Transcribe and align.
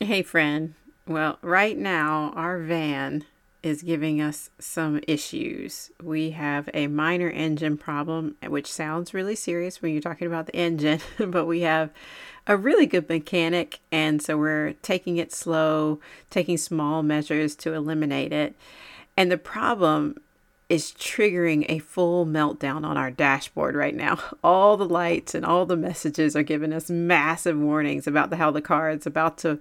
Hey, 0.00 0.22
friend. 0.22 0.74
Well, 1.06 1.38
right 1.40 1.78
now, 1.78 2.32
our 2.34 2.58
van 2.58 3.26
is 3.62 3.82
giving 3.82 4.20
us 4.20 4.50
some 4.58 5.00
issues. 5.06 5.92
We 6.02 6.30
have 6.30 6.68
a 6.74 6.88
minor 6.88 7.30
engine 7.30 7.78
problem, 7.78 8.34
which 8.44 8.66
sounds 8.66 9.14
really 9.14 9.36
serious 9.36 9.80
when 9.80 9.92
you're 9.92 10.02
talking 10.02 10.26
about 10.26 10.46
the 10.46 10.56
engine, 10.56 10.98
but 11.18 11.46
we 11.46 11.60
have 11.60 11.90
a 12.48 12.56
really 12.56 12.86
good 12.86 13.08
mechanic, 13.08 13.78
and 13.92 14.20
so 14.20 14.36
we're 14.36 14.72
taking 14.82 15.18
it 15.18 15.32
slow, 15.32 16.00
taking 16.28 16.56
small 16.56 17.04
measures 17.04 17.54
to 17.54 17.72
eliminate 17.72 18.32
it. 18.32 18.56
And 19.16 19.30
the 19.30 19.38
problem 19.38 20.16
is 20.68 20.92
triggering 20.92 21.66
a 21.68 21.78
full 21.78 22.26
meltdown 22.26 22.84
on 22.84 22.96
our 22.96 23.10
dashboard 23.10 23.74
right 23.74 23.94
now. 23.94 24.18
All 24.44 24.76
the 24.76 24.88
lights 24.88 25.34
and 25.34 25.44
all 25.44 25.66
the 25.66 25.76
messages 25.76 26.34
are 26.34 26.42
giving 26.42 26.72
us 26.72 26.88
massive 26.90 27.58
warnings 27.58 28.06
about 28.06 28.30
the, 28.30 28.36
how 28.36 28.50
the 28.50 28.62
car 28.62 28.90
is 28.90 29.06
about 29.06 29.38
to 29.38 29.58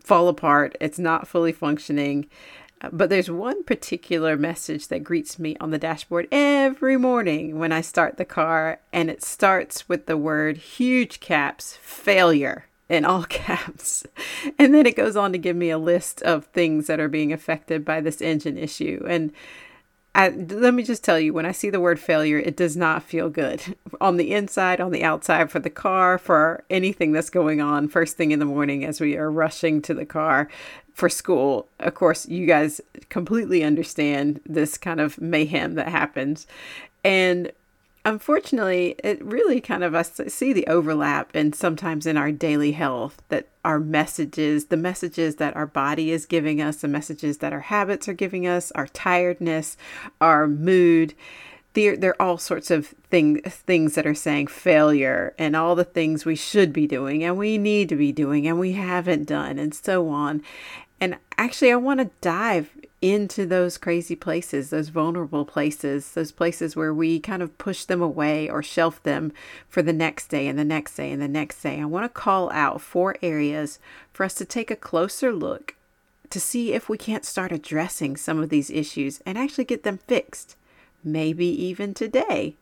fall 0.00 0.28
apart. 0.28 0.76
It's 0.80 0.98
not 0.98 1.26
fully 1.26 1.52
functioning. 1.52 2.26
Uh, 2.80 2.90
but 2.92 3.10
there's 3.10 3.30
one 3.30 3.64
particular 3.64 4.36
message 4.36 4.88
that 4.88 5.04
greets 5.04 5.38
me 5.38 5.56
on 5.60 5.70
the 5.70 5.78
dashboard 5.78 6.28
every 6.30 6.96
morning 6.96 7.58
when 7.58 7.72
I 7.72 7.80
start 7.80 8.16
the 8.16 8.24
car, 8.24 8.80
and 8.92 9.10
it 9.10 9.22
starts 9.22 9.88
with 9.88 10.06
the 10.06 10.16
word 10.16 10.56
huge 10.56 11.20
caps 11.20 11.76
failure 11.80 12.66
in 12.88 13.04
all 13.04 13.24
caps. 13.28 14.04
And 14.58 14.74
then 14.74 14.86
it 14.86 14.96
goes 14.96 15.16
on 15.16 15.32
to 15.32 15.38
give 15.38 15.56
me 15.56 15.70
a 15.70 15.78
list 15.78 16.22
of 16.22 16.46
things 16.46 16.86
that 16.86 17.00
are 17.00 17.08
being 17.08 17.32
affected 17.32 17.84
by 17.84 18.00
this 18.00 18.20
engine 18.20 18.58
issue. 18.58 19.04
And 19.08 19.32
I, 20.14 20.28
let 20.28 20.74
me 20.74 20.82
just 20.82 21.02
tell 21.02 21.18
you, 21.18 21.32
when 21.32 21.46
I 21.46 21.52
see 21.52 21.70
the 21.70 21.80
word 21.80 21.98
failure, 21.98 22.38
it 22.38 22.56
does 22.56 22.76
not 22.76 23.02
feel 23.02 23.30
good 23.30 23.76
on 24.00 24.18
the 24.18 24.32
inside, 24.32 24.80
on 24.80 24.92
the 24.92 25.04
outside, 25.04 25.50
for 25.50 25.58
the 25.58 25.70
car, 25.70 26.18
for 26.18 26.64
anything 26.68 27.12
that's 27.12 27.30
going 27.30 27.60
on 27.60 27.88
first 27.88 28.16
thing 28.16 28.30
in 28.30 28.38
the 28.38 28.44
morning 28.44 28.84
as 28.84 29.00
we 29.00 29.16
are 29.16 29.30
rushing 29.30 29.80
to 29.82 29.94
the 29.94 30.04
car 30.04 30.48
for 30.92 31.08
school. 31.08 31.66
Of 31.80 31.94
course, 31.94 32.28
you 32.28 32.46
guys 32.46 32.80
completely 33.08 33.64
understand 33.64 34.40
this 34.44 34.76
kind 34.76 35.00
of 35.00 35.20
mayhem 35.20 35.74
that 35.74 35.88
happens. 35.88 36.46
And 37.04 37.50
unfortunately, 38.04 38.96
it 39.02 39.22
really 39.24 39.60
kind 39.60 39.84
of, 39.84 39.94
I 39.94 40.02
see 40.02 40.52
the 40.52 40.66
overlap 40.66 41.30
and 41.34 41.54
sometimes 41.54 42.06
in 42.06 42.16
our 42.16 42.32
daily 42.32 42.72
health 42.72 43.22
that 43.28 43.48
our 43.64 43.78
messages, 43.78 44.66
the 44.66 44.76
messages 44.76 45.36
that 45.36 45.56
our 45.56 45.66
body 45.66 46.10
is 46.10 46.26
giving 46.26 46.60
us, 46.60 46.78
the 46.78 46.88
messages 46.88 47.38
that 47.38 47.52
our 47.52 47.60
habits 47.60 48.08
are 48.08 48.14
giving 48.14 48.46
us, 48.46 48.72
our 48.72 48.88
tiredness, 48.88 49.76
our 50.20 50.48
mood, 50.48 51.14
there 51.74 51.96
there 51.96 52.10
are 52.10 52.28
all 52.28 52.38
sorts 52.38 52.70
of 52.70 52.88
thing, 53.10 53.40
things 53.42 53.94
that 53.94 54.06
are 54.06 54.14
saying 54.14 54.46
failure 54.48 55.34
and 55.38 55.56
all 55.56 55.74
the 55.74 55.84
things 55.84 56.24
we 56.24 56.36
should 56.36 56.72
be 56.72 56.86
doing 56.86 57.24
and 57.24 57.38
we 57.38 57.56
need 57.56 57.88
to 57.88 57.96
be 57.96 58.12
doing 58.12 58.46
and 58.46 58.60
we 58.60 58.72
haven't 58.72 59.24
done 59.26 59.58
and 59.58 59.74
so 59.74 60.08
on. 60.08 60.42
And 61.00 61.16
actually 61.38 61.72
I 61.72 61.76
want 61.76 62.00
to 62.00 62.10
dive 62.20 62.70
into 63.02 63.44
those 63.44 63.76
crazy 63.76 64.14
places, 64.14 64.70
those 64.70 64.88
vulnerable 64.88 65.44
places, 65.44 66.12
those 66.12 66.30
places 66.30 66.76
where 66.76 66.94
we 66.94 67.18
kind 67.18 67.42
of 67.42 67.58
push 67.58 67.84
them 67.84 68.00
away 68.00 68.48
or 68.48 68.62
shelf 68.62 69.02
them 69.02 69.32
for 69.68 69.82
the 69.82 69.92
next 69.92 70.28
day 70.28 70.46
and 70.46 70.56
the 70.56 70.64
next 70.64 70.94
day 70.94 71.10
and 71.10 71.20
the 71.20 71.28
next 71.28 71.60
day. 71.60 71.80
I 71.80 71.84
want 71.84 72.04
to 72.04 72.08
call 72.08 72.50
out 72.52 72.80
four 72.80 73.16
areas 73.20 73.80
for 74.12 74.24
us 74.24 74.34
to 74.34 74.44
take 74.44 74.70
a 74.70 74.76
closer 74.76 75.32
look 75.32 75.74
to 76.30 76.40
see 76.40 76.72
if 76.72 76.88
we 76.88 76.96
can't 76.96 77.26
start 77.26 77.52
addressing 77.52 78.16
some 78.16 78.38
of 78.38 78.48
these 78.48 78.70
issues 78.70 79.20
and 79.26 79.36
actually 79.36 79.64
get 79.64 79.82
them 79.82 79.98
fixed, 79.98 80.56
maybe 81.04 81.46
even 81.46 81.92
today. 81.92 82.56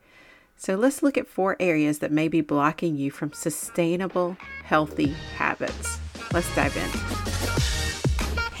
So 0.57 0.75
let's 0.75 1.01
look 1.01 1.17
at 1.17 1.27
four 1.27 1.55
areas 1.59 1.99
that 1.99 2.11
may 2.11 2.27
be 2.27 2.41
blocking 2.41 2.97
you 2.97 3.11
from 3.11 3.31
sustainable, 3.31 4.37
healthy 4.63 5.15
habits. 5.37 5.99
Let's 6.33 6.53
dive 6.55 6.75
in. 6.75 7.30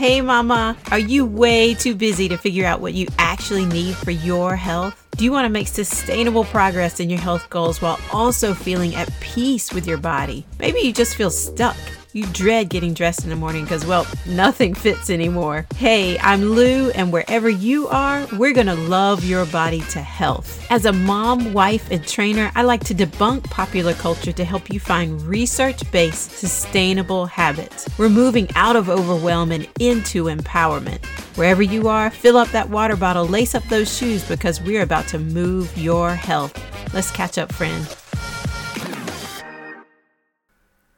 Hey, 0.01 0.19
Mama, 0.19 0.75
are 0.89 0.97
you 0.97 1.27
way 1.27 1.75
too 1.75 1.93
busy 1.93 2.27
to 2.29 2.35
figure 2.35 2.65
out 2.65 2.81
what 2.81 2.95
you 2.95 3.05
actually 3.19 3.67
need 3.67 3.95
for 3.97 4.09
your 4.09 4.55
health? 4.55 5.07
Do 5.15 5.23
you 5.23 5.31
want 5.31 5.45
to 5.45 5.49
make 5.49 5.67
sustainable 5.67 6.43
progress 6.43 6.99
in 6.99 7.07
your 7.07 7.19
health 7.19 7.47
goals 7.51 7.83
while 7.83 7.99
also 8.11 8.55
feeling 8.55 8.95
at 8.95 9.13
peace 9.19 9.71
with 9.71 9.85
your 9.85 9.99
body? 9.99 10.43
Maybe 10.57 10.79
you 10.79 10.91
just 10.91 11.15
feel 11.15 11.29
stuck 11.29 11.77
you 12.13 12.25
dread 12.27 12.69
getting 12.69 12.93
dressed 12.93 13.23
in 13.23 13.29
the 13.29 13.35
morning 13.35 13.63
because, 13.63 13.85
well, 13.85 14.05
nothing 14.25 14.73
fits 14.73 15.09
anymore. 15.09 15.65
Hey, 15.75 16.19
I'm 16.19 16.41
Lu, 16.43 16.89
and 16.91 17.11
wherever 17.11 17.49
you 17.49 17.87
are, 17.87 18.27
we're 18.33 18.53
going 18.53 18.67
to 18.67 18.75
love 18.75 19.23
your 19.23 19.45
body 19.45 19.81
to 19.91 20.01
health. 20.01 20.65
As 20.69 20.85
a 20.85 20.91
mom, 20.93 21.53
wife, 21.53 21.89
and 21.89 22.05
trainer, 22.05 22.51
I 22.55 22.63
like 22.63 22.83
to 22.85 22.93
debunk 22.93 23.45
popular 23.45 23.93
culture 23.93 24.31
to 24.31 24.43
help 24.43 24.69
you 24.69 24.79
find 24.79 25.21
research 25.21 25.89
based, 25.91 26.31
sustainable 26.31 27.25
habits. 27.25 27.87
We're 27.97 28.09
moving 28.09 28.49
out 28.55 28.75
of 28.75 28.89
overwhelm 28.89 29.51
and 29.51 29.67
into 29.79 30.25
empowerment. 30.25 31.05
Wherever 31.37 31.61
you 31.61 31.87
are, 31.87 32.09
fill 32.09 32.37
up 32.37 32.49
that 32.49 32.69
water 32.69 32.97
bottle, 32.97 33.25
lace 33.25 33.55
up 33.55 33.63
those 33.65 33.95
shoes 33.95 34.27
because 34.27 34.61
we're 34.61 34.83
about 34.83 35.07
to 35.09 35.19
move 35.19 35.75
your 35.77 36.13
health. 36.13 36.53
Let's 36.93 37.11
catch 37.11 37.37
up, 37.37 37.53
friend. 37.53 37.87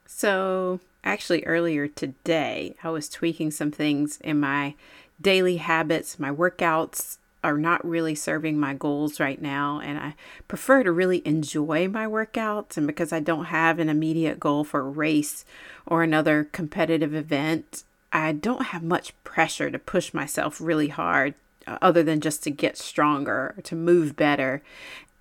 So, 0.08 0.80
actually 1.04 1.44
earlier 1.46 1.88
today, 1.88 2.76
I 2.84 2.90
was 2.90 3.10
tweaking 3.10 3.52
some 3.52 3.72
things 3.72 4.20
in 4.22 4.40
my 4.40 4.76
daily 5.22 5.58
habits, 5.58 6.20
my 6.20 6.32
workouts 6.32 7.18
are 7.44 7.58
not 7.58 7.86
really 7.86 8.16
serving 8.16 8.58
my 8.58 8.74
goals 8.74 9.20
right 9.20 9.42
now 9.42 9.82
and 9.84 9.98
I 9.98 10.16
prefer 10.48 10.82
to 10.84 10.92
really 10.92 11.22
enjoy 11.26 11.90
my 11.90 12.06
workouts 12.06 12.78
and 12.78 12.88
because 12.88 13.12
I 13.12 13.20
don't 13.20 13.46
have 13.46 13.80
an 13.80 13.90
immediate 13.90 14.40
goal 14.40 14.64
for 14.64 14.80
a 14.80 14.84
race 14.84 15.44
or 15.86 16.04
another 16.04 16.48
competitive 16.52 17.14
event, 17.14 17.84
I 18.14 18.32
don't 18.32 18.68
have 18.68 18.84
much 18.84 19.14
pressure 19.24 19.70
to 19.70 19.80
push 19.80 20.14
myself 20.14 20.62
really 20.62 20.88
hard 20.88 21.34
uh, 21.68 21.78
other 21.82 22.04
than 22.04 22.22
just 22.22 22.44
to 22.44 22.52
get 22.52 22.78
stronger, 22.78 23.56
to 23.64 23.76
move 23.76 24.16
better. 24.16 24.62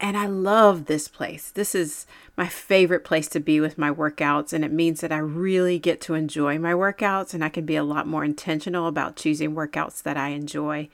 And 0.03 0.17
I 0.17 0.27
love 0.27 0.87
this 0.87 1.07
place. 1.07 1.51
This 1.51 1.77
is 1.77 2.07
my 2.37 2.49
favorite 2.49 3.05
place 3.05 3.29
to 3.29 3.41
be 3.41 3.61
with 3.61 3.79
my 3.79 3.89
workouts. 3.89 4.53
And 4.53 4.65
it 4.65 4.73
means 4.73 5.01
that 5.01 5.13
I 5.13 5.19
really 5.19 5.79
get 5.79 6.01
to 6.03 6.15
enjoy 6.15 6.59
my 6.59 6.73
workouts 6.73 7.33
and 7.33 7.45
I 7.45 7.49
can 7.49 7.65
be 7.65 7.77
a 7.77 7.85
lot 7.85 8.09
more 8.09 8.25
intentional 8.25 8.89
about 8.89 9.15
choosing 9.15 9.55
workouts 9.55 10.03
that 10.03 10.17
I 10.17 10.31
enjoy. 10.31 10.89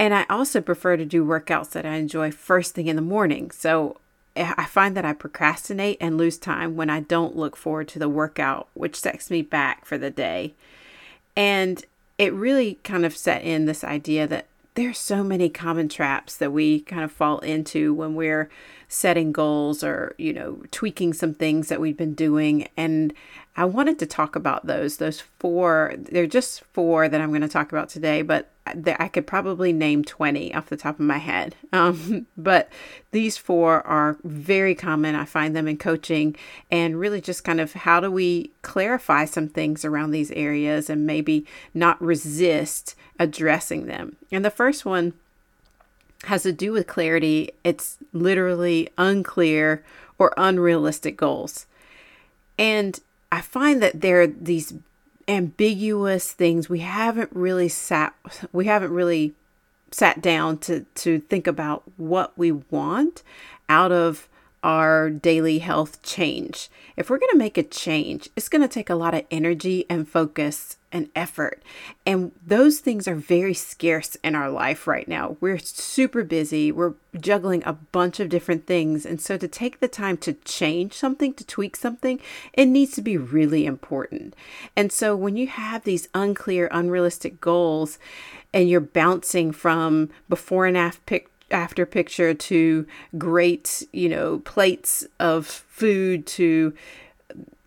And 0.00 0.12
I 0.12 0.26
also 0.28 0.60
prefer 0.60 0.96
to 0.96 1.04
do 1.04 1.24
workouts 1.24 1.70
that 1.70 1.86
I 1.86 1.94
enjoy 1.94 2.32
first 2.32 2.74
thing 2.74 2.88
in 2.88 2.96
the 2.96 3.02
morning. 3.02 3.52
So 3.52 3.98
eh, 4.34 4.52
I 4.56 4.64
find 4.64 4.96
that 4.96 5.04
I 5.04 5.12
procrastinate 5.12 5.98
and 6.00 6.18
lose 6.18 6.38
time 6.38 6.74
when 6.74 6.90
I 6.90 6.98
don't 6.98 7.36
look 7.36 7.54
forward 7.54 7.86
to 7.88 8.00
the 8.00 8.08
workout, 8.08 8.66
which 8.74 8.96
sets 8.96 9.30
me 9.30 9.42
back 9.42 9.84
for 9.84 9.96
the 9.96 10.10
day. 10.10 10.54
And 11.36 11.84
it 12.18 12.32
really 12.32 12.80
kind 12.82 13.06
of 13.06 13.16
set 13.16 13.42
in 13.42 13.66
this 13.66 13.84
idea 13.84 14.26
that 14.26 14.46
there's 14.78 14.96
so 14.96 15.24
many 15.24 15.48
common 15.48 15.88
traps 15.88 16.36
that 16.36 16.52
we 16.52 16.82
kind 16.82 17.02
of 17.02 17.10
fall 17.10 17.40
into 17.40 17.92
when 17.92 18.14
we're 18.14 18.48
setting 18.86 19.32
goals 19.32 19.82
or 19.82 20.14
you 20.18 20.32
know 20.32 20.62
tweaking 20.70 21.12
some 21.12 21.34
things 21.34 21.66
that 21.68 21.80
we've 21.80 21.96
been 21.96 22.14
doing. 22.14 22.68
And 22.76 23.12
i 23.56 23.64
wanted 23.64 23.98
to 23.98 24.06
talk 24.06 24.36
about 24.36 24.66
those 24.66 24.98
those 24.98 25.20
four 25.20 25.92
they're 25.98 26.28
just 26.28 26.62
four 26.72 27.08
that 27.08 27.20
i'm 27.20 27.30
going 27.30 27.42
to 27.42 27.48
talk 27.48 27.72
about 27.72 27.88
today 27.88 28.22
but 28.22 28.52
I 28.98 29.08
could 29.08 29.26
probably 29.26 29.72
name 29.72 30.04
20 30.04 30.54
off 30.54 30.66
the 30.66 30.76
top 30.76 30.96
of 30.96 31.04
my 31.04 31.18
head. 31.18 31.54
Um, 31.72 32.26
but 32.36 32.68
these 33.10 33.36
four 33.36 33.86
are 33.86 34.16
very 34.24 34.74
common. 34.74 35.14
I 35.14 35.24
find 35.24 35.54
them 35.54 35.68
in 35.68 35.76
coaching 35.76 36.36
and 36.70 36.98
really 36.98 37.20
just 37.20 37.44
kind 37.44 37.60
of 37.60 37.72
how 37.72 38.00
do 38.00 38.10
we 38.10 38.50
clarify 38.62 39.24
some 39.24 39.48
things 39.48 39.84
around 39.84 40.10
these 40.10 40.30
areas 40.32 40.90
and 40.90 41.06
maybe 41.06 41.46
not 41.74 42.00
resist 42.02 42.94
addressing 43.18 43.86
them. 43.86 44.16
And 44.30 44.44
the 44.44 44.50
first 44.50 44.84
one 44.84 45.14
has 46.24 46.42
to 46.42 46.52
do 46.52 46.72
with 46.72 46.86
clarity. 46.86 47.50
It's 47.64 47.98
literally 48.12 48.88
unclear 48.98 49.84
or 50.18 50.34
unrealistic 50.36 51.16
goals. 51.16 51.66
And 52.58 52.98
I 53.30 53.40
find 53.40 53.82
that 53.82 54.00
there 54.00 54.22
are 54.22 54.26
these 54.26 54.74
ambiguous 55.28 56.32
things. 56.32 56.68
We 56.68 56.80
haven't 56.80 57.30
really 57.32 57.68
sat 57.68 58.14
we 58.52 58.64
haven't 58.64 58.92
really 58.92 59.34
sat 59.90 60.20
down 60.20 60.58
to 60.58 60.84
to 60.96 61.20
think 61.20 61.46
about 61.46 61.82
what 61.96 62.36
we 62.36 62.52
want 62.52 63.22
out 63.68 63.92
of 63.92 64.28
our 64.62 65.10
daily 65.10 65.60
health 65.60 66.02
change. 66.02 66.68
If 66.96 67.08
we're 67.08 67.18
going 67.18 67.32
to 67.32 67.38
make 67.38 67.56
a 67.56 67.62
change, 67.62 68.28
it's 68.34 68.48
going 68.48 68.62
to 68.62 68.68
take 68.68 68.90
a 68.90 68.94
lot 68.94 69.14
of 69.14 69.24
energy 69.30 69.86
and 69.88 70.08
focus 70.08 70.76
and 70.90 71.10
effort. 71.14 71.62
And 72.06 72.32
those 72.44 72.80
things 72.80 73.06
are 73.06 73.14
very 73.14 73.54
scarce 73.54 74.16
in 74.16 74.34
our 74.34 74.50
life 74.50 74.86
right 74.86 75.06
now. 75.06 75.36
We're 75.40 75.58
super 75.58 76.24
busy, 76.24 76.72
we're 76.72 76.94
juggling 77.20 77.62
a 77.64 77.74
bunch 77.74 78.20
of 78.20 78.28
different 78.28 78.66
things. 78.66 79.04
And 79.04 79.20
so 79.20 79.36
to 79.36 79.46
take 79.46 79.80
the 79.80 79.88
time 79.88 80.16
to 80.18 80.32
change 80.32 80.94
something, 80.94 81.34
to 81.34 81.46
tweak 81.46 81.76
something, 81.76 82.20
it 82.52 82.66
needs 82.66 82.94
to 82.94 83.02
be 83.02 83.16
really 83.16 83.66
important. 83.66 84.34
And 84.74 84.90
so 84.90 85.14
when 85.14 85.36
you 85.36 85.46
have 85.46 85.84
these 85.84 86.08
unclear, 86.14 86.68
unrealistic 86.72 87.40
goals, 87.40 87.98
and 88.52 88.68
you're 88.68 88.80
bouncing 88.80 89.52
from 89.52 90.08
before 90.28 90.66
and 90.66 90.76
after 90.76 91.00
pic- 91.04 91.30
after 91.50 91.86
picture 91.86 92.34
to 92.34 92.86
great, 93.16 93.86
you 93.92 94.08
know, 94.08 94.40
plates 94.40 95.06
of 95.18 95.46
food 95.46 96.26
to 96.26 96.74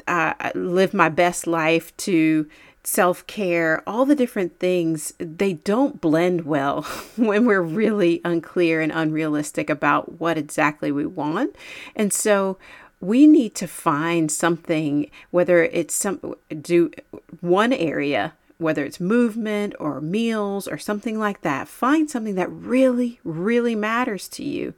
uh, 0.08 0.34
live 0.56 0.94
my 0.94 1.10
best 1.10 1.48
life 1.48 1.96
to 1.98 2.48
self 2.84 3.26
care, 3.28 3.84
all 3.88 4.06
the 4.06 4.16
different 4.16 4.60
things, 4.60 5.14
they 5.20 5.54
don't 5.54 6.02
blend 6.02 6.46
well 6.46 6.82
when 7.16 7.46
we're 7.46 7.62
really 7.62 8.22
unclear 8.26 8.82
and 8.82 8.92
unrealistic 8.92 9.70
about 9.70 10.20
what 10.20 10.38
exactly 10.38 10.92
we 10.92 11.06
want. 11.06 11.56
And 11.96 12.12
so 12.12 12.58
we 13.00 13.26
need 13.26 13.56
to 13.56 13.68
find 13.68 14.32
something, 14.32 15.10
whether 15.32 15.64
it's 15.64 15.96
some 15.96 16.36
do 16.62 16.92
one 17.40 17.74
area, 17.74 18.34
whether 18.62 18.86
it's 18.86 19.00
movement 19.00 19.74
or 19.80 20.00
meals 20.00 20.68
or 20.68 20.78
something 20.78 21.18
like 21.20 21.42
that, 21.42 21.68
find 21.68 22.10
something 22.10 22.36
that 22.36 22.52
really, 22.52 23.20
really 23.24 23.76
matters 23.76 24.28
to 24.30 24.44
you, 24.44 24.74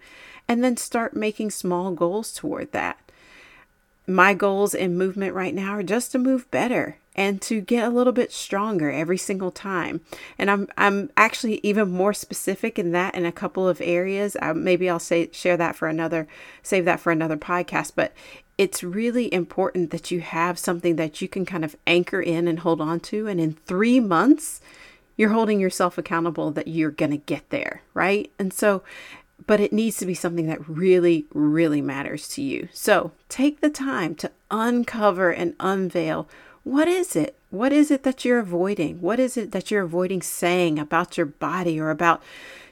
and 0.47 0.63
then 0.63 0.77
start 0.77 1.15
making 1.15 1.51
small 1.51 1.91
goals 1.91 2.33
toward 2.33 2.71
that. 2.71 2.97
My 4.07 4.33
goals 4.33 4.73
in 4.73 4.97
movement 4.97 5.33
right 5.33 5.53
now 5.53 5.71
are 5.71 5.83
just 5.83 6.11
to 6.13 6.17
move 6.17 6.49
better 6.49 6.97
and 7.15 7.41
to 7.43 7.61
get 7.61 7.85
a 7.85 7.89
little 7.89 8.13
bit 8.13 8.31
stronger 8.31 8.91
every 8.91 9.17
single 9.17 9.51
time. 9.51 10.01
And 10.37 10.49
I'm 10.49 10.67
I'm 10.77 11.11
actually 11.15 11.59
even 11.63 11.91
more 11.91 12.13
specific 12.13 12.79
in 12.79 12.91
that 12.91 13.15
in 13.15 13.25
a 13.25 13.31
couple 13.31 13.67
of 13.67 13.81
areas. 13.81 14.35
Maybe 14.55 14.89
I'll 14.89 14.99
say 14.99 15.29
share 15.31 15.57
that 15.57 15.75
for 15.75 15.87
another 15.87 16.27
save 16.61 16.85
that 16.85 16.99
for 16.99 17.11
another 17.11 17.37
podcast, 17.37 17.93
but 17.95 18.13
it's 18.57 18.83
really 18.83 19.33
important 19.33 19.89
that 19.91 20.11
you 20.11 20.21
have 20.21 20.59
something 20.59 20.95
that 20.95 21.21
you 21.21 21.27
can 21.27 21.45
kind 21.45 21.65
of 21.65 21.75
anchor 21.87 22.21
in 22.21 22.47
and 22.47 22.59
hold 22.59 22.81
on 22.81 22.99
to 22.99 23.27
and 23.27 23.39
in 23.39 23.53
3 23.53 23.99
months 23.99 24.61
you're 25.15 25.29
holding 25.29 25.59
yourself 25.59 25.97
accountable 25.97 26.51
that 26.51 26.67
you're 26.67 26.91
going 26.91 27.11
to 27.11 27.17
get 27.17 27.49
there, 27.49 27.81
right? 27.93 28.31
And 28.39 28.53
so 28.53 28.83
but 29.45 29.59
it 29.59 29.73
needs 29.73 29.97
to 29.97 30.05
be 30.05 30.13
something 30.13 30.47
that 30.47 30.69
really, 30.69 31.25
really 31.33 31.81
matters 31.81 32.27
to 32.29 32.41
you. 32.41 32.69
So 32.71 33.11
take 33.27 33.59
the 33.59 33.69
time 33.69 34.15
to 34.15 34.31
uncover 34.49 35.31
and 35.31 35.55
unveil 35.59 36.29
what 36.63 36.87
is 36.87 37.15
it? 37.15 37.37
What 37.49 37.73
is 37.73 37.91
it 37.91 38.03
that 38.03 38.23
you're 38.23 38.39
avoiding? 38.39 39.01
What 39.01 39.19
is 39.19 39.37
it 39.37 39.51
that 39.51 39.69
you're 39.69 39.83
avoiding 39.83 40.21
saying 40.21 40.79
about 40.79 41.17
your 41.17 41.25
body 41.25 41.79
or 41.79 41.89
about 41.89 42.23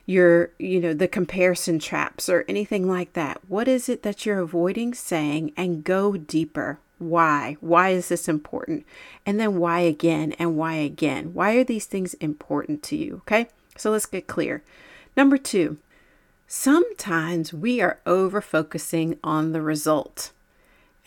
your, 0.06 0.52
you 0.58 0.80
know, 0.80 0.94
the 0.94 1.08
comparison 1.08 1.78
traps 1.78 2.30
or 2.30 2.46
anything 2.48 2.88
like 2.88 3.14
that? 3.14 3.42
What 3.48 3.68
is 3.68 3.90
it 3.90 4.04
that 4.04 4.26
you're 4.26 4.40
avoiding 4.40 4.94
saying 4.94 5.54
and 5.58 5.84
go 5.84 6.14
deeper? 6.14 6.80
Why? 7.00 7.58
Why 7.60 7.90
is 7.90 8.10
this 8.10 8.30
important? 8.30 8.86
And 9.26 9.40
then 9.40 9.58
why 9.58 9.80
again 9.80 10.34
and 10.34 10.56
why 10.56 10.76
again? 10.76 11.34
Why 11.34 11.56
are 11.56 11.64
these 11.64 11.86
things 11.86 12.14
important 12.16 12.84
to 12.84 12.96
you? 12.96 13.18
Okay, 13.28 13.48
so 13.76 13.92
let's 13.92 14.06
get 14.06 14.28
clear. 14.28 14.64
Number 15.18 15.38
two, 15.38 15.78
sometimes 16.48 17.54
we 17.54 17.82
are 17.82 18.00
over 18.06 18.40
focusing 18.40 19.18
on 19.24 19.52
the 19.52 19.62
result. 19.62 20.32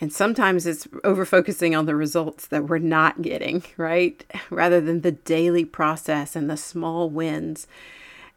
And 0.01 0.11
sometimes 0.11 0.65
it's 0.65 0.87
over 1.03 1.25
focusing 1.25 1.73
on 1.73 1.85
the 1.85 1.95
results 1.95 2.47
that 2.47 2.67
we're 2.67 2.79
not 2.79 3.21
getting, 3.21 3.63
right? 3.77 4.25
Rather 4.49 4.81
than 4.81 5.01
the 5.01 5.11
daily 5.11 5.65
process 5.65 6.35
and 6.35 6.49
the 6.49 6.57
small 6.57 7.09
wins. 7.09 7.67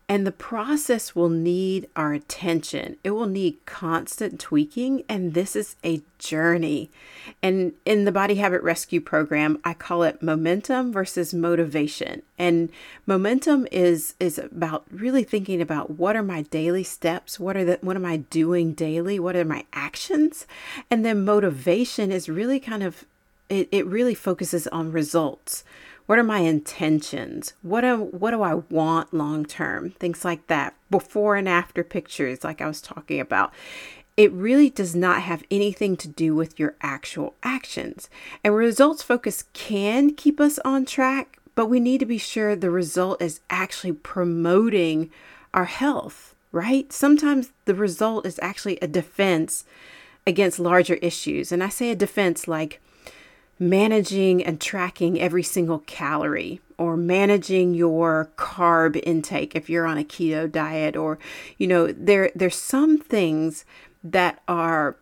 And 0.09 0.27
the 0.27 0.33
process 0.33 1.15
will 1.15 1.29
need 1.29 1.87
our 1.95 2.15
attention. 2.15 2.97
It 3.05 3.11
will 3.11 3.27
need 3.27 3.59
constant 3.67 4.41
tweaking. 4.41 5.05
And 5.07 5.35
this 5.35 5.55
is 5.55 5.77
a 5.85 6.01
journey. 6.19 6.91
And 7.43 7.75
in 7.85 8.07
the 8.07 8.13
Body 8.13 8.37
Habit 8.37 8.63
Rescue 8.63 9.03
program, 9.03 9.59
I 9.65 9.75
call 9.75 10.03
it 10.05 10.23
momentum 10.23 10.93
versus 10.93 11.35
motivation. 11.35 12.23
And 12.39 12.71
momentum 13.07 13.69
is 13.71 14.15
is 14.19 14.39
about 14.39 14.85
really 14.91 15.25
thinking 15.25 15.61
about 15.61 15.91
what 15.91 16.17
are 16.17 16.23
my 16.23 16.43
daily 16.43 16.85
steps? 16.85 17.39
What 17.39 17.57
are 17.59 17.65
the 17.65 17.79
what 17.83 17.97
am 17.97 18.07
I 18.07 18.17
doing 18.17 18.73
daily? 18.73 19.19
What 19.19 19.37
are 19.37 19.45
my 19.45 19.67
actions? 19.75 20.47
And 20.91 21.05
then 21.05 21.25
motivation 21.27 22.11
is 22.11 22.31
really 22.31 22.61
kind 22.61 22.83
of 22.83 23.05
it, 23.51 23.69
it 23.71 23.87
really 23.87 24.15
focuses 24.15 24.67
on 24.69 24.93
results. 24.93 25.65
What 26.09 26.19
are 26.19 26.25
my 26.25 26.39
intentions? 26.39 27.53
What 27.61 27.83
do, 27.83 27.99
what 27.99 28.31
do 28.31 28.41
I 28.41 28.55
want 28.55 29.13
long 29.13 29.45
term? 29.45 29.91
Things 29.91 30.25
like 30.25 30.47
that. 30.47 30.75
Before 30.91 31.37
and 31.37 31.47
after 31.47 31.85
pictures, 31.85 32.43
like 32.43 32.63
I 32.63 32.67
was 32.67 32.81
talking 32.81 33.21
about. 33.21 33.53
It 34.17 34.33
really 34.33 34.71
does 34.71 34.97
not 34.97 35.21
have 35.21 35.45
anything 35.51 35.99
to 35.99 36.09
do 36.09 36.35
with 36.35 36.59
your 36.59 36.77
actual 36.81 37.35
actions. 37.43 38.09
And 38.43 38.57
results 38.57 39.03
focus 39.03 39.45
can 39.53 40.15
keep 40.15 40.41
us 40.41 40.59
on 40.61 40.87
track, 40.87 41.39
but 41.55 41.67
we 41.67 41.79
need 41.79 41.99
to 41.99 42.07
be 42.07 42.17
sure 42.17 42.57
the 42.57 42.71
result 42.71 43.21
is 43.21 43.41
actually 43.51 43.93
promoting 43.93 45.11
our 45.53 45.67
health, 45.67 46.35
right? 46.53 46.91
Sometimes 46.91 47.53
the 47.67 47.75
result 47.75 48.25
is 48.25 48.41
actually 48.41 48.79
a 48.81 48.87
defense 48.87 49.67
against 50.27 50.59
larger 50.59 50.95
issues. 50.95 51.53
And 51.53 51.63
I 51.63 51.69
say 51.69 51.91
a 51.91 51.95
defense 51.95 52.49
like, 52.49 52.81
managing 53.59 54.43
and 54.45 54.61
tracking 54.61 55.21
every 55.21 55.43
single 55.43 55.81
calorie 55.81 56.61
or 56.77 56.97
managing 56.97 57.75
your 57.75 58.31
carb 58.37 59.01
intake 59.03 59.55
if 59.55 59.69
you're 59.69 59.87
on 59.87 59.99
a 59.99 60.05
keto 60.05 60.51
diet 60.51 60.97
or 60.97 61.19
you 61.59 61.67
know 61.67 61.91
there 61.93 62.31
there's 62.35 62.57
some 62.57 62.99
things 62.99 63.65
that 64.05 64.41
are 64.47 64.97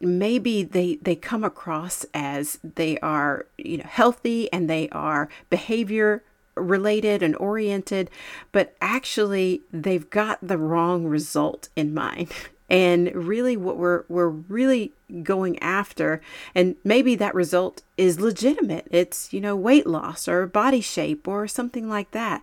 maybe 0.00 0.62
they 0.62 0.96
they 0.96 1.16
come 1.16 1.44
across 1.44 2.04
as 2.12 2.58
they 2.62 2.98
are 2.98 3.46
you 3.56 3.78
know 3.78 3.86
healthy 3.88 4.52
and 4.52 4.68
they 4.68 4.88
are 4.90 5.28
behavior 5.48 6.22
related 6.54 7.22
and 7.22 7.34
oriented 7.36 8.10
but 8.50 8.76
actually 8.82 9.62
they've 9.72 10.10
got 10.10 10.38
the 10.42 10.58
wrong 10.58 11.06
result 11.06 11.70
in 11.76 11.94
mind 11.94 12.30
and 12.72 13.14
really 13.14 13.54
what 13.54 13.76
we're 13.76 14.04
we're 14.08 14.30
really 14.30 14.94
going 15.22 15.58
after 15.58 16.22
and 16.54 16.74
maybe 16.82 17.14
that 17.14 17.34
result 17.34 17.82
is 17.98 18.18
legitimate. 18.18 18.88
It's 18.90 19.32
you 19.32 19.40
know 19.40 19.54
weight 19.54 19.86
loss 19.86 20.26
or 20.26 20.46
body 20.46 20.80
shape 20.80 21.28
or 21.28 21.46
something 21.46 21.88
like 21.88 22.10
that. 22.12 22.42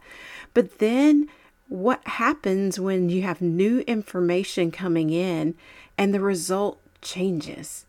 But 0.53 0.77
then 0.77 1.27
what 1.67 2.07
happens 2.07 2.79
when 2.79 3.09
you 3.09 3.23
have 3.23 3.41
new 3.41 3.79
information 3.81 4.69
coming 4.71 5.09
in 5.09 5.55
and 5.97 6.13
the 6.13 6.21
result 6.21 6.79
changes? 7.01 7.85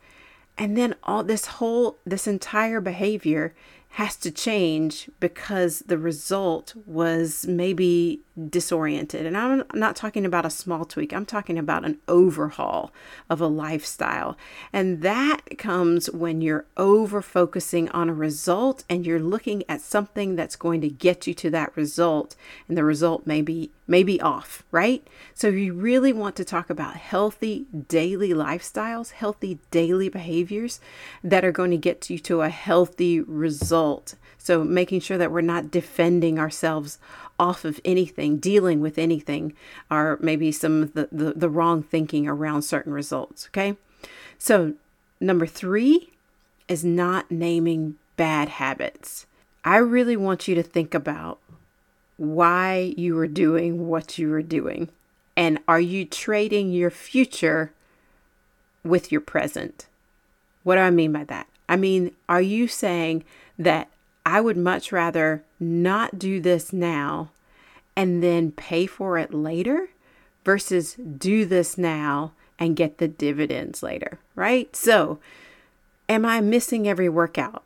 And 0.56 0.76
then 0.76 0.94
all 1.04 1.22
this 1.22 1.46
whole 1.46 1.98
this 2.06 2.26
entire 2.26 2.80
behavior 2.80 3.54
has 3.94 4.16
to 4.16 4.30
change 4.30 5.10
because 5.20 5.80
the 5.80 5.98
result 5.98 6.74
was 6.86 7.46
maybe 7.46 8.20
disoriented. 8.48 9.26
And 9.26 9.36
I'm 9.36 9.64
not 9.74 9.96
talking 9.96 10.24
about 10.24 10.46
a 10.46 10.50
small 10.50 10.84
tweak, 10.84 11.12
I'm 11.12 11.26
talking 11.26 11.58
about 11.58 11.84
an 11.84 11.98
overhaul 12.08 12.92
of 13.28 13.40
a 13.40 13.46
lifestyle. 13.46 14.36
And 14.72 15.02
that 15.02 15.58
comes 15.58 16.10
when 16.10 16.40
you're 16.40 16.66
over 16.76 17.22
focusing 17.22 17.88
on 17.90 18.08
a 18.08 18.14
result 18.14 18.84
and 18.88 19.06
you're 19.06 19.20
looking 19.20 19.62
at 19.68 19.80
something 19.80 20.36
that's 20.36 20.56
going 20.56 20.80
to 20.80 20.88
get 20.88 21.26
you 21.26 21.34
to 21.34 21.50
that 21.50 21.76
result, 21.76 22.36
and 22.68 22.76
the 22.76 22.84
result 22.84 23.26
may 23.26 23.42
be, 23.42 23.70
may 23.86 24.02
be 24.02 24.20
off, 24.20 24.62
right? 24.70 25.06
So, 25.34 25.48
you 25.48 25.74
really 25.74 26.12
want 26.12 26.36
to 26.36 26.44
talk 26.44 26.70
about 26.70 26.96
healthy 26.96 27.66
daily 27.88 28.30
lifestyles, 28.30 29.12
healthy 29.12 29.58
daily 29.70 30.08
behaviors 30.08 30.80
that 31.24 31.44
are 31.44 31.52
going 31.52 31.70
to 31.70 31.76
get 31.76 32.08
you 32.10 32.18
to 32.20 32.42
a 32.42 32.48
healthy 32.48 33.20
result. 33.20 34.14
So, 34.38 34.64
making 34.64 35.00
sure 35.00 35.18
that 35.18 35.32
we're 35.32 35.40
not 35.40 35.70
defending 35.70 36.38
ourselves 36.38 36.98
off 37.40 37.64
of 37.64 37.80
anything, 37.86 38.36
dealing 38.36 38.80
with 38.80 38.98
anything, 38.98 39.54
or 39.90 40.18
maybe 40.20 40.52
some 40.52 40.82
of 40.82 40.92
the, 40.92 41.08
the, 41.10 41.32
the 41.32 41.48
wrong 41.48 41.82
thinking 41.82 42.28
around 42.28 42.62
certain 42.62 42.92
results. 42.92 43.46
Okay. 43.48 43.76
So, 44.38 44.74
number 45.20 45.46
three 45.46 46.10
is 46.68 46.84
not 46.84 47.30
naming 47.30 47.96
bad 48.16 48.50
habits. 48.50 49.26
I 49.64 49.78
really 49.78 50.16
want 50.16 50.48
you 50.48 50.54
to 50.54 50.62
think 50.62 50.94
about 50.94 51.38
why 52.18 52.92
you 52.98 53.18
are 53.18 53.26
doing 53.26 53.88
what 53.88 54.18
you 54.18 54.32
are 54.34 54.42
doing. 54.42 54.90
And 55.34 55.60
are 55.66 55.80
you 55.80 56.04
trading 56.04 56.70
your 56.70 56.90
future 56.90 57.72
with 58.84 59.10
your 59.10 59.22
present? 59.22 59.86
What 60.62 60.74
do 60.74 60.82
I 60.82 60.90
mean 60.90 61.12
by 61.12 61.24
that? 61.24 61.46
I 61.70 61.76
mean, 61.76 62.14
are 62.28 62.42
you 62.42 62.68
saying 62.68 63.24
that 63.58 63.88
I 64.30 64.40
would 64.40 64.56
much 64.56 64.92
rather 64.92 65.42
not 65.58 66.16
do 66.16 66.38
this 66.40 66.72
now 66.72 67.30
and 67.96 68.22
then 68.22 68.52
pay 68.52 68.86
for 68.86 69.18
it 69.18 69.34
later 69.34 69.88
versus 70.44 70.94
do 70.94 71.44
this 71.44 71.76
now 71.76 72.30
and 72.56 72.76
get 72.76 72.98
the 72.98 73.08
dividends 73.08 73.82
later, 73.82 74.20
right? 74.36 74.74
So, 74.76 75.18
am 76.08 76.24
I 76.24 76.40
missing 76.40 76.86
every 76.86 77.08
workout? 77.08 77.64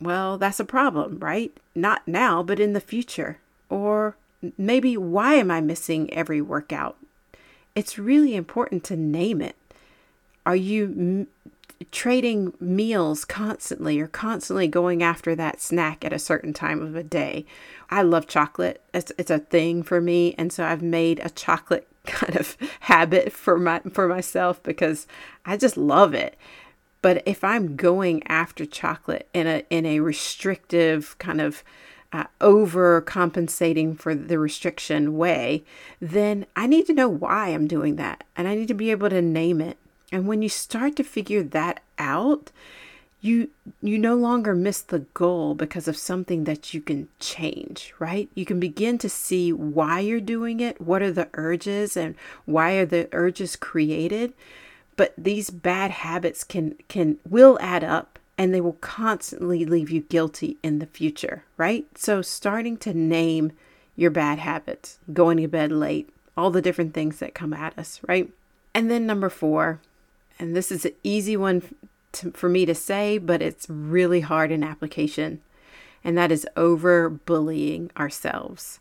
Well, 0.00 0.38
that's 0.38 0.58
a 0.58 0.64
problem, 0.64 1.20
right? 1.20 1.56
Not 1.72 2.08
now, 2.08 2.42
but 2.42 2.58
in 2.58 2.72
the 2.72 2.80
future. 2.80 3.38
Or 3.68 4.16
maybe 4.58 4.96
why 4.96 5.34
am 5.34 5.52
I 5.52 5.60
missing 5.60 6.12
every 6.12 6.40
workout? 6.40 6.96
It's 7.76 7.96
really 7.96 8.34
important 8.34 8.82
to 8.84 8.96
name 8.96 9.40
it. 9.40 9.54
Are 10.44 10.56
you 10.56 11.28
trading 11.90 12.54
meals 12.60 13.24
constantly 13.24 14.00
or 14.00 14.06
constantly 14.06 14.68
going 14.68 15.02
after 15.02 15.34
that 15.34 15.60
snack 15.60 16.04
at 16.04 16.12
a 16.12 16.18
certain 16.18 16.52
time 16.52 16.82
of 16.82 16.94
a 16.94 17.02
day. 17.02 17.44
I 17.90 18.02
love 18.02 18.26
chocolate. 18.26 18.82
It's 18.94 19.12
it's 19.18 19.30
a 19.30 19.38
thing 19.38 19.82
for 19.82 20.00
me 20.00 20.34
and 20.38 20.52
so 20.52 20.64
I've 20.64 20.82
made 20.82 21.20
a 21.22 21.30
chocolate 21.30 21.88
kind 22.06 22.36
of 22.36 22.56
habit 22.80 23.32
for 23.32 23.58
my 23.58 23.80
for 23.92 24.08
myself 24.08 24.62
because 24.62 25.06
I 25.44 25.56
just 25.56 25.76
love 25.76 26.14
it. 26.14 26.36
But 27.00 27.22
if 27.26 27.42
I'm 27.42 27.74
going 27.74 28.22
after 28.28 28.64
chocolate 28.64 29.28
in 29.34 29.46
a 29.46 29.64
in 29.70 29.84
a 29.84 30.00
restrictive 30.00 31.16
kind 31.18 31.40
of 31.40 31.64
uh, 32.12 32.24
overcompensating 32.40 33.98
for 33.98 34.14
the 34.14 34.38
restriction 34.38 35.16
way, 35.16 35.64
then 36.00 36.46
I 36.54 36.66
need 36.66 36.86
to 36.86 36.92
know 36.92 37.08
why 37.08 37.48
I'm 37.48 37.66
doing 37.66 37.96
that, 37.96 38.24
and 38.36 38.46
I 38.46 38.54
need 38.54 38.68
to 38.68 38.74
be 38.74 38.90
able 38.90 39.08
to 39.10 39.22
name 39.22 39.60
it. 39.60 39.78
And 40.12 40.28
when 40.28 40.42
you 40.42 40.50
start 40.50 40.94
to 40.96 41.02
figure 41.02 41.42
that 41.42 41.82
out, 41.98 42.52
you 43.22 43.48
you 43.80 43.96
no 43.96 44.16
longer 44.16 44.54
miss 44.54 44.82
the 44.82 44.98
goal 45.14 45.54
because 45.54 45.86
of 45.88 45.96
something 45.96 46.44
that 46.44 46.74
you 46.74 46.80
can 46.82 47.08
change 47.20 47.94
right? 47.98 48.28
You 48.34 48.44
can 48.44 48.60
begin 48.60 48.98
to 48.98 49.08
see 49.08 49.52
why 49.52 50.00
you're 50.00 50.20
doing 50.20 50.60
it 50.60 50.80
what 50.80 51.00
are 51.00 51.12
the 51.12 51.28
urges 51.34 51.96
and 51.96 52.16
why 52.44 52.72
are 52.72 52.84
the 52.84 53.08
urges 53.12 53.56
created. 53.56 54.34
But 54.96 55.14
these 55.16 55.48
bad 55.50 55.92
habits 55.92 56.44
can 56.44 56.74
can 56.88 57.18
will 57.26 57.56
add 57.60 57.84
up 57.84 58.18
and 58.36 58.52
they 58.52 58.60
will 58.60 58.74
constantly 58.80 59.64
leave 59.64 59.90
you 59.90 60.00
guilty 60.00 60.58
in 60.62 60.80
the 60.80 60.86
future 60.86 61.44
right? 61.56 61.86
So 61.96 62.22
starting 62.22 62.76
to 62.78 62.92
name 62.92 63.52
your 63.94 64.10
bad 64.10 64.40
habits 64.40 64.98
going 65.12 65.36
to 65.38 65.46
bed 65.46 65.70
late 65.70 66.10
all 66.36 66.50
the 66.50 66.62
different 66.62 66.92
things 66.92 67.20
that 67.20 67.34
come 67.34 67.54
at 67.54 67.78
us 67.78 68.00
right? 68.08 68.28
And 68.74 68.90
then 68.90 69.06
number 69.06 69.28
4 69.28 69.80
and 70.38 70.56
this 70.56 70.72
is 70.72 70.84
an 70.84 70.92
easy 71.02 71.36
one 71.36 71.62
to, 72.12 72.30
for 72.32 72.48
me 72.48 72.66
to 72.66 72.74
say, 72.74 73.18
but 73.18 73.42
it's 73.42 73.68
really 73.68 74.20
hard 74.20 74.50
in 74.50 74.62
application. 74.62 75.40
And 76.04 76.18
that 76.18 76.32
is 76.32 76.46
over 76.56 77.08
bullying 77.08 77.90
ourselves. 77.96 78.80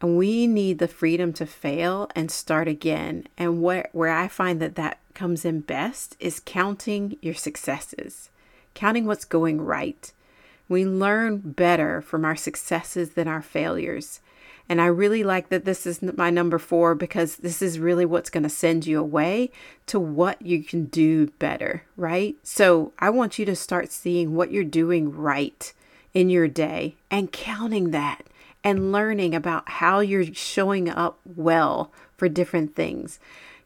And 0.00 0.16
we 0.16 0.46
need 0.46 0.78
the 0.78 0.88
freedom 0.88 1.32
to 1.34 1.46
fail 1.46 2.10
and 2.16 2.30
start 2.30 2.68
again. 2.68 3.26
And 3.36 3.62
where, 3.62 3.88
where 3.92 4.10
I 4.10 4.28
find 4.28 4.60
that 4.60 4.74
that 4.76 4.98
comes 5.14 5.44
in 5.44 5.60
best 5.60 6.16
is 6.18 6.40
counting 6.44 7.16
your 7.20 7.34
successes, 7.34 8.30
counting 8.74 9.06
what's 9.06 9.24
going 9.24 9.60
right. 9.60 10.12
We 10.68 10.86
learn 10.86 11.38
better 11.38 12.00
from 12.00 12.24
our 12.24 12.36
successes 12.36 13.10
than 13.10 13.28
our 13.28 13.42
failures. 13.42 14.20
And 14.70 14.80
I 14.80 14.86
really 14.86 15.24
like 15.24 15.48
that 15.48 15.64
this 15.64 15.84
is 15.84 16.00
my 16.00 16.30
number 16.30 16.56
four 16.56 16.94
because 16.94 17.38
this 17.38 17.60
is 17.60 17.80
really 17.80 18.04
what's 18.04 18.30
going 18.30 18.44
to 18.44 18.48
send 18.48 18.86
you 18.86 19.00
away 19.00 19.50
to 19.86 19.98
what 19.98 20.40
you 20.42 20.62
can 20.62 20.84
do 20.84 21.26
better, 21.40 21.82
right? 21.96 22.36
So 22.44 22.92
I 23.00 23.10
want 23.10 23.36
you 23.36 23.44
to 23.46 23.56
start 23.56 23.90
seeing 23.90 24.36
what 24.36 24.52
you're 24.52 24.62
doing 24.62 25.10
right 25.10 25.72
in 26.14 26.30
your 26.30 26.46
day 26.46 26.94
and 27.10 27.32
counting 27.32 27.90
that 27.90 28.22
and 28.62 28.92
learning 28.92 29.34
about 29.34 29.68
how 29.68 29.98
you're 29.98 30.32
showing 30.32 30.88
up 30.88 31.18
well 31.24 31.92
for 32.16 32.28
different 32.28 32.76
things. 32.76 33.18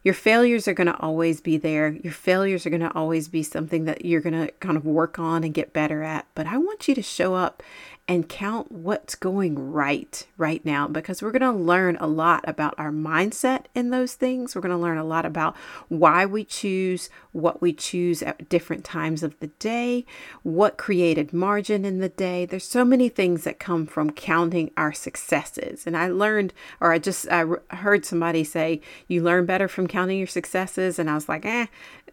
Your 0.05 0.15
failures 0.15 0.67
are 0.69 0.75
going 0.75 0.87
to 0.87 1.01
always 1.01 1.41
be 1.41 1.59
there. 1.59 1.89
Your 2.03 2.13
failures 2.13 2.65
are 2.65 2.71
going 2.71 2.81
to 2.81 2.95
always 2.95 3.29
be 3.29 3.43
something 3.43 3.85
that 3.85 4.05
you're 4.07 4.21
going 4.21 4.47
to 4.47 4.53
kind 4.53 4.77
of 4.77 4.87
work 4.87 5.19
on 5.19 5.45
and 5.45 5.53
get 5.53 5.73
better 5.75 6.03
at. 6.03 6.27
But 6.35 6.47
I 6.47 6.57
want 6.57 6.89
you 6.89 6.95
to 6.95 7.03
show 7.03 7.35
up 7.35 7.63
and 8.07 8.29
count 8.29 8.71
what's 8.71 9.15
going 9.15 9.73
right 9.73 10.27
right 10.37 10.63
now 10.63 10.87
because 10.87 11.23
we're 11.23 11.31
going 11.31 11.41
to 11.41 11.51
learn 11.51 11.97
a 11.99 12.07
lot 12.07 12.45
about 12.47 12.75
our 12.77 12.91
mindset 12.91 13.65
in 13.75 13.89
those 13.89 14.15
things. 14.15 14.55
We're 14.55 14.61
going 14.61 14.77
to 14.77 14.79
learn 14.79 14.99
a 14.99 15.05
lot 15.05 15.25
about 15.25 15.57
why 15.89 16.27
we 16.27 16.45
choose 16.45 17.09
what 17.33 17.63
we 17.63 17.73
choose 17.73 18.23
at 18.23 18.51
different 18.51 18.85
times 18.85 19.23
of 19.23 19.39
the 19.41 19.47
day, 19.47 20.05
what 20.43 20.77
created 20.77 21.33
margin 21.33 21.87
in 21.87 22.01
the 22.01 22.11
day. 22.11 22.45
There's 22.45 22.69
so 22.69 22.85
many 22.85 23.09
things 23.09 23.45
that 23.45 23.59
come 23.59 23.87
from 23.87 24.11
counting 24.11 24.71
our 24.77 24.93
successes. 24.93 25.87
And 25.87 25.97
I 25.97 26.09
learned, 26.09 26.53
or 26.81 26.93
I 26.93 26.99
just 26.99 27.27
I 27.31 27.45
heard 27.71 28.05
somebody 28.05 28.45
say, 28.45 28.83
you 29.09 29.23
learn 29.23 29.47
better 29.47 29.67
from 29.67 29.89
counting 29.89 30.19
your 30.19 30.27
successes. 30.27 30.99
And 30.99 31.09
I 31.09 31.15
was 31.15 31.29
like, 31.29 31.47
eh, 31.47 31.67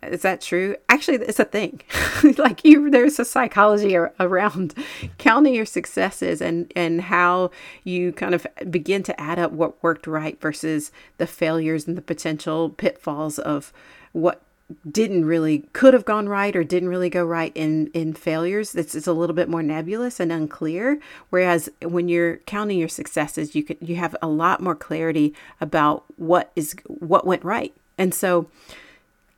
is 0.04 0.24
that 0.24 0.42
true? 0.42 0.76
Actually, 0.90 1.18
it's 1.18 1.40
a 1.40 1.46
thing. 1.46 1.82
like 2.38 2.66
you, 2.66 2.90
there's 2.90 3.20
a 3.20 3.26
psychology 3.26 3.96
around 3.96 4.74
counting 5.18 5.54
your 5.54 5.66
successes 5.66 6.42
and 6.42 6.72
and 6.76 7.02
how 7.02 7.52
you 7.84 8.12
kind 8.12 8.34
of 8.34 8.48
begin 8.70 9.04
to 9.04 9.22
add 9.22 9.40
up 9.40 9.52
what 9.52 9.82
worked 9.84 10.08
right 10.08 10.40
versus 10.42 10.92
the 11.18 11.28
failures 11.28 11.88
and 11.88 11.98
the 11.98 12.02
potential 12.02 12.70
pitfalls 12.70 13.38
of 13.40 13.72
what 14.12 14.42
didn't 14.90 15.26
really 15.26 15.68
could 15.74 15.94
have 15.94 16.06
gone 16.06 16.30
right 16.30 16.56
or 16.56 16.64
didn't 16.64 16.90
really 16.90 17.10
go 17.10 17.26
right 17.26 17.52
in 17.56 17.88
in 17.88 18.14
failures 18.14 18.74
it's, 18.74 18.96
it's 18.96 19.08
a 19.08 19.12
little 19.12 19.36
bit 19.36 19.50
more 19.50 19.62
nebulous 19.62 20.18
and 20.18 20.32
unclear 20.32 20.98
whereas 21.30 21.70
when 21.82 22.08
you're 22.08 22.38
counting 22.38 22.80
your 22.80 22.88
successes 22.88 23.54
you 23.54 23.64
could 23.64 23.78
you 23.82 23.98
have 23.98 24.16
a 24.22 24.28
lot 24.28 24.62
more 24.62 24.76
clarity 24.76 25.34
about 25.60 26.06
what 26.16 26.54
is 26.56 26.74
what 26.86 27.26
went 27.26 27.44
right 27.44 27.74
and 27.98 28.14
so 28.14 28.50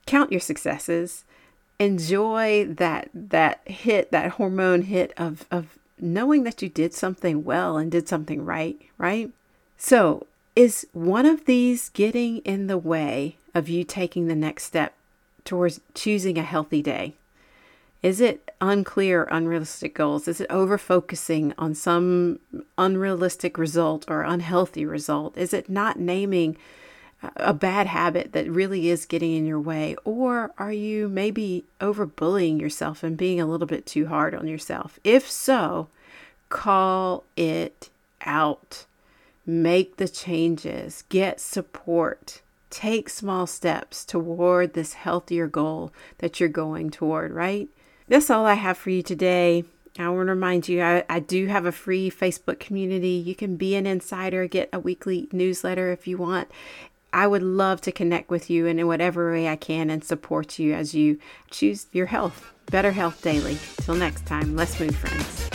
count 0.05 0.31
your 0.31 0.41
successes 0.41 1.23
enjoy 1.79 2.65
that 2.65 3.09
that 3.13 3.61
hit 3.67 4.11
that 4.11 4.31
hormone 4.31 4.83
hit 4.83 5.13
of 5.17 5.45
of 5.51 5.77
knowing 5.99 6.43
that 6.43 6.61
you 6.61 6.69
did 6.69 6.93
something 6.93 7.43
well 7.43 7.77
and 7.77 7.91
did 7.91 8.07
something 8.07 8.43
right 8.45 8.81
right? 8.97 9.31
So 9.77 10.27
is 10.55 10.87
one 10.93 11.25
of 11.25 11.45
these 11.45 11.89
getting 11.89 12.37
in 12.39 12.67
the 12.67 12.77
way 12.77 13.37
of 13.55 13.69
you 13.69 13.83
taking 13.83 14.27
the 14.27 14.35
next 14.35 14.63
step 14.63 14.93
towards 15.43 15.81
choosing 15.93 16.37
a 16.37 16.43
healthy 16.43 16.81
day? 16.81 17.15
Is 18.01 18.19
it 18.19 18.51
unclear 18.59 19.27
unrealistic 19.31 19.95
goals? 19.95 20.27
Is 20.27 20.41
it 20.41 20.47
over 20.49 20.77
focusing 20.77 21.53
on 21.57 21.73
some 21.73 22.39
unrealistic 22.77 23.57
result 23.57 24.05
or 24.09 24.23
unhealthy 24.23 24.85
result? 24.85 25.37
Is 25.37 25.53
it 25.53 25.69
not 25.69 25.99
naming 25.99 26.57
a 27.35 27.53
bad 27.53 27.87
habit 27.87 28.33
that 28.33 28.49
really 28.49 28.89
is 28.89 29.05
getting 29.05 29.35
in 29.35 29.45
your 29.45 29.59
way? 29.59 29.95
Or 30.03 30.51
are 30.57 30.71
you 30.71 31.07
maybe 31.09 31.65
over 31.79 32.05
bullying 32.05 32.59
yourself 32.59 33.03
and 33.03 33.17
being 33.17 33.39
a 33.39 33.45
little 33.45 33.67
bit 33.67 33.85
too 33.85 34.07
hard 34.07 34.35
on 34.35 34.47
yourself? 34.47 34.99
If 35.03 35.29
so, 35.29 35.87
call 36.49 37.23
it 37.35 37.89
out. 38.25 38.85
Make 39.45 39.97
the 39.97 40.07
changes, 40.07 41.03
get 41.09 41.41
support, 41.41 42.41
take 42.69 43.09
small 43.09 43.45
steps 43.45 44.05
toward 44.05 44.73
this 44.73 44.93
healthier 44.93 45.47
goal 45.47 45.91
that 46.19 46.39
you're 46.39 46.49
going 46.49 46.89
toward, 46.89 47.31
right? 47.31 47.67
That's 48.07 48.29
all 48.29 48.45
I 48.45 48.53
have 48.53 48.77
for 48.77 48.89
you 48.89 49.03
today. 49.03 49.65
I 49.99 50.09
want 50.09 50.27
to 50.27 50.33
remind 50.33 50.67
you, 50.67 50.81
I, 50.81 51.03
I 51.07 51.19
do 51.19 51.47
have 51.47 51.65
a 51.65 51.71
free 51.71 52.09
Facebook 52.09 52.59
community. 52.59 53.09
You 53.09 53.35
can 53.35 53.57
be 53.57 53.75
an 53.75 53.85
insider, 53.85 54.47
get 54.47 54.69
a 54.73 54.79
weekly 54.79 55.27
newsletter 55.31 55.91
if 55.91 56.07
you 56.07 56.17
want. 56.17 56.47
I 57.13 57.27
would 57.27 57.43
love 57.43 57.79
to 57.81 57.91
connect 57.91 58.31
with 58.31 58.49
you 58.49 58.65
in 58.65 58.85
whatever 58.87 59.31
way 59.31 59.47
I 59.47 59.55
can 59.55 59.91
and 59.91 60.03
support 60.03 60.57
you 60.57 60.73
as 60.73 60.95
you 60.95 61.19
choose 61.51 61.85
your 61.91 62.07
health, 62.07 62.51
better 62.71 62.91
health 62.91 63.21
daily. 63.21 63.59
Till 63.77 63.95
next 63.95 64.25
time, 64.25 64.55
let's 64.55 64.79
move, 64.79 64.95
friends. 64.95 65.49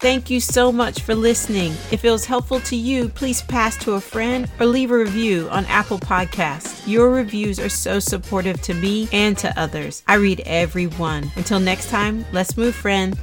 Thank 0.00 0.30
you 0.30 0.38
so 0.38 0.70
much 0.70 1.00
for 1.00 1.14
listening. 1.14 1.72
If 1.90 2.04
it 2.04 2.10
was 2.10 2.24
helpful 2.24 2.60
to 2.60 2.76
you, 2.76 3.08
please 3.08 3.42
pass 3.42 3.76
to 3.78 3.94
a 3.94 4.00
friend 4.00 4.48
or 4.60 4.66
leave 4.66 4.92
a 4.92 4.98
review 4.98 5.48
on 5.50 5.64
Apple 5.64 5.98
Podcasts. 5.98 6.86
Your 6.86 7.10
reviews 7.10 7.58
are 7.58 7.68
so 7.68 7.98
supportive 7.98 8.60
to 8.62 8.74
me 8.74 9.08
and 9.10 9.36
to 9.38 9.58
others. 9.58 10.04
I 10.06 10.14
read 10.14 10.42
every 10.46 10.86
one. 10.86 11.32
Until 11.34 11.58
next 11.58 11.88
time, 11.88 12.24
let's 12.30 12.56
move, 12.56 12.76
friend. 12.76 13.18